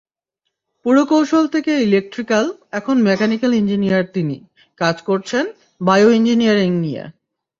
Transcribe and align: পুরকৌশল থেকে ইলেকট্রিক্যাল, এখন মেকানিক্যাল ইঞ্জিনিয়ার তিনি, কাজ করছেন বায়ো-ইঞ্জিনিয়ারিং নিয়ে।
পুরকৌশল 0.85 1.43
থেকে 1.47 1.71
ইলেকট্রিক্যাল, 1.81 2.45
এখন 2.71 2.95
মেকানিক্যাল 3.01 3.51
ইঞ্জিনিয়ার 3.53 4.05
তিনি, 4.13 4.37
কাজ 4.77 4.95
করছেন 5.01 5.45
বায়ো-ইঞ্জিনিয়ারিং 5.81 6.71
নিয়ে। 6.79 7.03